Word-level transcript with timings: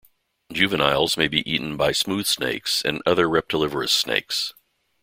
Juveniles 0.51 1.15
may 1.15 1.27
be 1.27 1.47
eaten 1.47 1.77
by 1.77 1.91
Smooth 1.91 2.25
Snakes 2.25 2.81
and 2.83 3.03
other 3.05 3.27
reptilivorous 3.29 3.91
snakes. 3.91 4.51